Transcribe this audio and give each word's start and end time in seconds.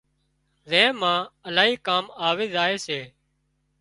زين 0.69 0.91
مان 1.01 1.19
الاهي 1.47 1.75
ڪام 1.87 2.05
آوِي 2.27 2.45
زائي 2.55 2.75
سي 2.85 2.99